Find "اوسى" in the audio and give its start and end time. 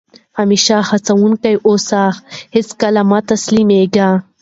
1.67-2.03